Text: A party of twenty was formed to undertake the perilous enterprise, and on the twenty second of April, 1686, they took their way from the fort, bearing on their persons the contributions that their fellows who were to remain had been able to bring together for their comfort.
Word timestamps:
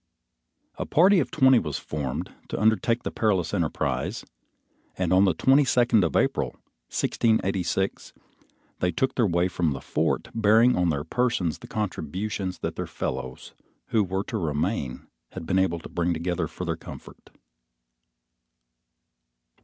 A 0.79 0.85
party 0.87 1.19
of 1.19 1.29
twenty 1.29 1.59
was 1.59 1.77
formed 1.77 2.33
to 2.47 2.59
undertake 2.59 3.03
the 3.03 3.11
perilous 3.11 3.53
enterprise, 3.53 4.25
and 4.97 5.13
on 5.13 5.25
the 5.25 5.35
twenty 5.35 5.63
second 5.63 6.03
of 6.03 6.15
April, 6.15 6.53
1686, 6.89 8.11
they 8.79 8.91
took 8.91 9.13
their 9.13 9.27
way 9.27 9.47
from 9.47 9.73
the 9.73 9.79
fort, 9.79 10.29
bearing 10.33 10.75
on 10.75 10.89
their 10.89 11.03
persons 11.03 11.59
the 11.59 11.67
contributions 11.67 12.57
that 12.61 12.75
their 12.77 12.87
fellows 12.87 13.53
who 13.89 14.03
were 14.03 14.23
to 14.23 14.39
remain 14.39 15.05
had 15.33 15.45
been 15.45 15.59
able 15.59 15.77
to 15.77 15.87
bring 15.87 16.15
together 16.15 16.47
for 16.47 16.65
their 16.65 16.75
comfort. 16.75 17.29